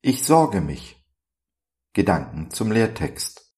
[0.00, 1.04] Ich sorge mich.
[1.92, 3.52] Gedanken zum Lehrtext.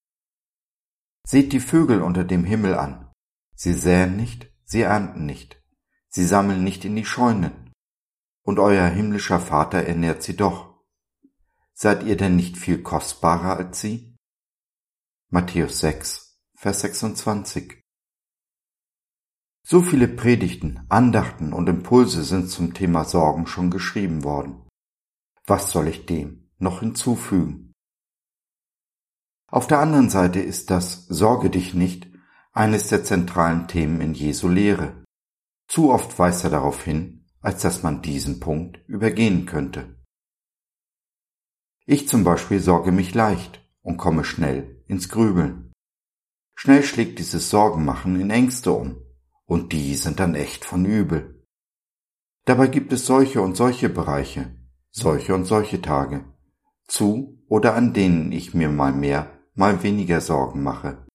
[1.26, 3.12] Seht die Vögel unter dem Himmel an.
[3.54, 5.62] Sie säen nicht, sie ernten nicht,
[6.08, 7.74] sie sammeln nicht in die Scheunen.
[8.42, 10.82] Und euer himmlischer Vater ernährt sie doch.
[11.74, 14.16] Seid ihr denn nicht viel kostbarer als sie?
[15.28, 17.82] Matthäus 6, Vers 26.
[19.62, 24.69] So viele Predigten, Andachten und Impulse sind zum Thema Sorgen schon geschrieben worden.
[25.50, 27.72] Was soll ich dem noch hinzufügen?
[29.50, 32.06] Auf der anderen Seite ist das Sorge dich nicht
[32.52, 35.04] eines der zentralen Themen in Jesu Lehre.
[35.66, 40.00] Zu oft weist er darauf hin, als dass man diesen Punkt übergehen könnte.
[41.84, 45.72] Ich zum Beispiel sorge mich leicht und komme schnell ins Grübeln.
[46.54, 49.02] Schnell schlägt dieses Sorgenmachen in Ängste um,
[49.46, 51.44] und die sind dann echt von übel.
[52.44, 54.59] Dabei gibt es solche und solche Bereiche,
[54.90, 56.24] solche und solche Tage,
[56.86, 61.06] zu oder an denen ich mir mal mehr, mal weniger Sorgen mache.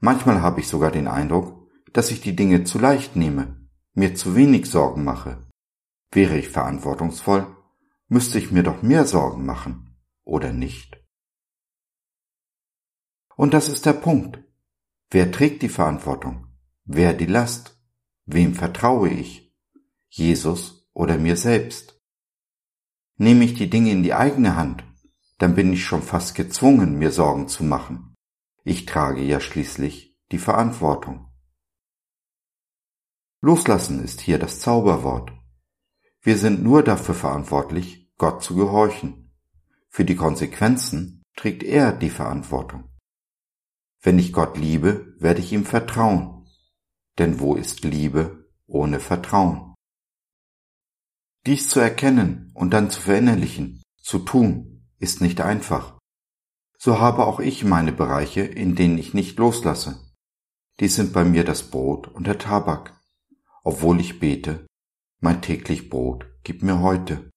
[0.00, 4.34] Manchmal habe ich sogar den Eindruck, dass ich die Dinge zu leicht nehme, mir zu
[4.34, 5.46] wenig Sorgen mache.
[6.10, 7.46] Wäre ich verantwortungsvoll,
[8.08, 11.00] müsste ich mir doch mehr Sorgen machen, oder nicht?
[13.36, 14.42] Und das ist der Punkt.
[15.10, 16.48] Wer trägt die Verantwortung?
[16.84, 17.78] Wer die Last?
[18.26, 19.54] Wem vertraue ich?
[20.08, 21.93] Jesus oder mir selbst?
[23.16, 24.84] Nehme ich die Dinge in die eigene Hand,
[25.38, 28.14] dann bin ich schon fast gezwungen, mir Sorgen zu machen.
[28.64, 31.30] Ich trage ja schließlich die Verantwortung.
[33.40, 35.32] Loslassen ist hier das Zauberwort.
[36.22, 39.32] Wir sind nur dafür verantwortlich, Gott zu gehorchen.
[39.90, 42.88] Für die Konsequenzen trägt er die Verantwortung.
[44.00, 46.46] Wenn ich Gott liebe, werde ich ihm vertrauen.
[47.18, 49.73] Denn wo ist Liebe ohne Vertrauen?
[51.46, 55.98] Dies zu erkennen und dann zu verinnerlichen, zu tun, ist nicht einfach.
[56.78, 60.00] So habe auch ich meine Bereiche, in denen ich nicht loslasse.
[60.80, 62.98] Dies sind bei mir das Brot und der Tabak,
[63.62, 64.66] obwohl ich bete,
[65.20, 67.30] mein täglich Brot gib mir heute.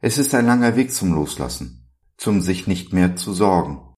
[0.00, 3.94] Es ist ein langer Weg zum Loslassen, zum sich nicht mehr zu sorgen.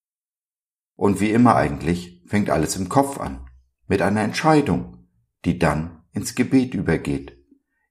[0.97, 3.49] Und wie immer eigentlich fängt alles im Kopf an,
[3.87, 5.09] mit einer Entscheidung,
[5.45, 7.42] die dann ins Gebet übergeht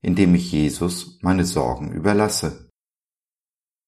[0.01, 2.69] indem ich Jesus meine Sorgen überlasse.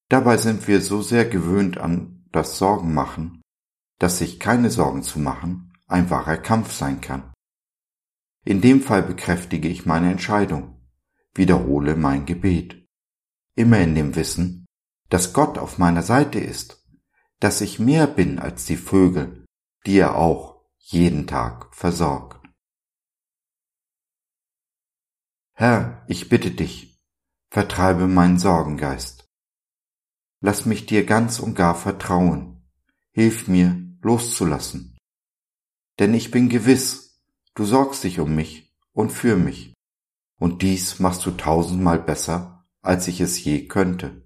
[0.09, 3.41] Dabei sind wir so sehr gewöhnt an das Sorgenmachen,
[3.99, 7.31] dass sich keine Sorgen zu machen ein wahrer Kampf sein kann.
[8.45, 10.81] In dem Fall bekräftige ich meine Entscheidung,
[11.33, 12.87] wiederhole mein Gebet,
[13.55, 14.65] immer in dem Wissen,
[15.09, 16.83] dass Gott auf meiner Seite ist,
[17.39, 19.45] dass ich mehr bin als die Vögel,
[19.85, 22.42] die er auch jeden Tag versorgt.
[25.55, 26.99] Herr, ich bitte dich,
[27.51, 29.29] vertreibe meinen Sorgengeist.
[30.41, 32.67] Lass mich dir ganz und gar vertrauen.
[33.11, 34.97] Hilf mir, loszulassen.
[35.99, 37.21] Denn ich bin gewiss,
[37.53, 39.73] du sorgst dich um mich und für mich.
[40.39, 44.25] Und dies machst du tausendmal besser, als ich es je könnte.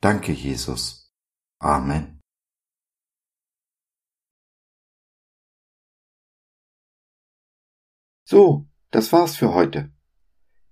[0.00, 1.12] Danke, Jesus.
[1.60, 2.20] Amen.
[8.24, 9.92] So, das war's für heute.